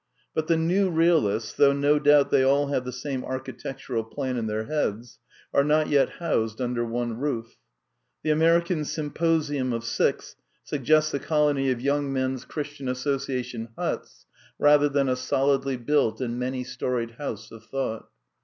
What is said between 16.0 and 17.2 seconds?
and V many storied